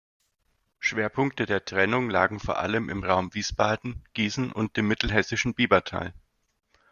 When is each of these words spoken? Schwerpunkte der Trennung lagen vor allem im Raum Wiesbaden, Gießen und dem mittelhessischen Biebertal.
Schwerpunkte 0.79 1.45
der 1.45 1.63
Trennung 1.63 2.09
lagen 2.09 2.39
vor 2.39 2.57
allem 2.57 2.89
im 2.89 3.03
Raum 3.03 3.31
Wiesbaden, 3.35 4.03
Gießen 4.15 4.51
und 4.51 4.75
dem 4.75 4.87
mittelhessischen 4.87 5.53
Biebertal. 5.53 6.15